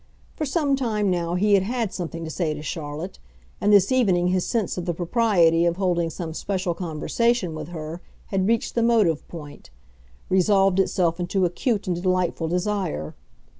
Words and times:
For 0.35 0.47
some 0.47 0.75
time, 0.75 1.11
now, 1.11 1.35
he 1.35 1.53
had 1.53 1.61
had 1.61 1.93
something 1.93 2.23
to 2.23 2.31
say 2.31 2.55
to 2.55 2.63
Charlotte, 2.63 3.19
and 3.61 3.71
this 3.71 3.91
evening 3.91 4.29
his 4.29 4.47
sense 4.47 4.75
of 4.75 4.85
the 4.87 4.95
propriety 4.95 5.63
of 5.63 5.75
holding 5.77 6.09
some 6.09 6.33
special 6.33 6.73
conversation 6.73 7.53
with 7.53 7.67
her 7.67 8.01
had 8.33 8.47
reached 8.47 8.73
the 8.73 8.81
motive 8.81 9.27
point—resolved 9.27 10.79
itself 10.79 11.19
into 11.19 11.45
acute 11.45 11.85
and 11.85 12.01
delightful 12.01 12.47
desire. 12.47 13.13